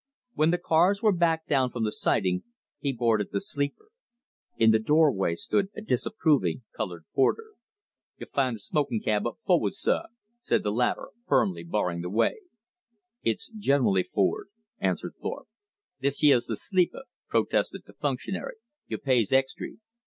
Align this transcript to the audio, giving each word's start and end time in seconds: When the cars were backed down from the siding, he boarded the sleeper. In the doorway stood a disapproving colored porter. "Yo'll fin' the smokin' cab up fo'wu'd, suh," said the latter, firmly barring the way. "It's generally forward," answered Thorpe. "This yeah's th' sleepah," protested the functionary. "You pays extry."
When 0.33 0.49
the 0.49 0.57
cars 0.57 1.03
were 1.03 1.11
backed 1.11 1.47
down 1.47 1.69
from 1.69 1.83
the 1.83 1.91
siding, 1.91 2.41
he 2.79 2.91
boarded 2.91 3.27
the 3.31 3.39
sleeper. 3.39 3.89
In 4.57 4.71
the 4.71 4.79
doorway 4.79 5.35
stood 5.35 5.69
a 5.75 5.81
disapproving 5.81 6.63
colored 6.75 7.05
porter. 7.13 7.51
"Yo'll 8.17 8.25
fin' 8.25 8.53
the 8.53 8.57
smokin' 8.59 8.99
cab 8.99 9.27
up 9.27 9.35
fo'wu'd, 9.45 9.75
suh," 9.75 10.07
said 10.41 10.63
the 10.63 10.71
latter, 10.71 11.09
firmly 11.27 11.63
barring 11.63 12.01
the 12.01 12.09
way. 12.09 12.37
"It's 13.21 13.49
generally 13.51 14.01
forward," 14.01 14.49
answered 14.79 15.13
Thorpe. 15.21 15.47
"This 15.99 16.23
yeah's 16.23 16.47
th' 16.47 16.57
sleepah," 16.57 17.03
protested 17.29 17.83
the 17.85 17.93
functionary. 17.93 18.55
"You 18.87 18.97
pays 18.97 19.31
extry." 19.31 19.77